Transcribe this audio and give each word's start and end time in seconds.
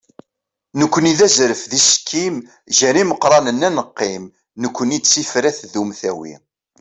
nekkni 0.79 1.13
d 1.19 1.21
azref 1.27 1.61
d 1.71 1.73
isekkim, 1.79 2.35
gar 2.77 2.95
imeqranen 3.01 3.65
ad 3.67 3.73
neqqim, 3.77 4.23
nekkni 4.61 4.97
d 4.99 5.03
tifrat 5.05 5.59
d 5.71 5.73
umtawi. 5.81 6.33